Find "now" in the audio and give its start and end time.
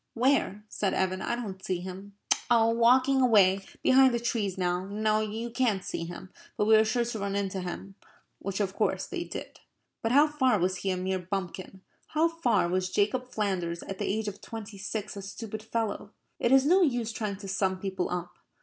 4.57-4.87